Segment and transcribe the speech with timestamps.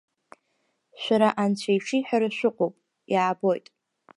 [1.01, 2.75] Шәара анцәаишиҳәара шәыҟоуп,
[3.13, 3.65] иаабоит…